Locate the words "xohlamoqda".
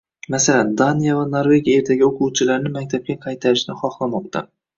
3.85-4.45